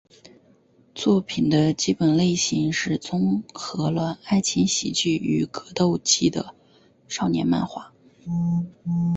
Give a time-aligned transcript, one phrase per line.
[0.95, 6.55] 作品的基本类型是综合了爱情喜剧与格斗技的
[7.07, 7.93] 少年漫画。